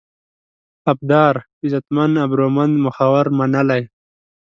[0.91, 3.83] ابدار: عزتمن، ابرومند، مخور، منلی